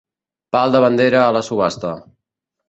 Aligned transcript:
Pal 0.55 0.73
de 0.75 0.81
bandera 0.85 1.19
a 1.27 1.35
la 1.37 1.45
subhasta. 1.51 1.93